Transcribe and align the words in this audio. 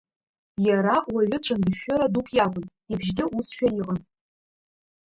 Иара 0.67 0.95
уаҩы 1.13 1.37
цәындышәшәыра 1.45 2.13
дук 2.13 2.27
иакәын, 2.37 2.65
ибжьгьы 2.91 3.25
усшәа 3.37 3.67
иҟан. 3.79 3.99